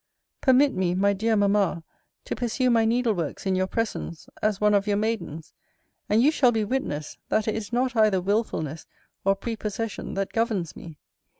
Permit 0.41 0.73
me, 0.73 0.95
my 0.95 1.13
dear 1.13 1.35
Mamma, 1.35 1.83
to 2.25 2.35
pursue 2.35 2.71
my 2.71 2.87
needleworks 2.87 3.45
in 3.45 3.55
your 3.55 3.67
presence, 3.67 4.27
as 4.41 4.59
one 4.59 4.73
of 4.73 4.87
your 4.87 4.97
maidens; 4.97 5.53
and 6.09 6.23
you 6.23 6.31
shall 6.31 6.51
be 6.51 6.63
witness, 6.63 7.19
that 7.29 7.47
it 7.47 7.53
is 7.53 7.71
not 7.71 7.95
either 7.95 8.19
wilfulness 8.19 8.87
or 9.23 9.35
prepossession 9.35 10.15
that 10.15 10.33
governs 10.33 10.75
me. 10.75 10.97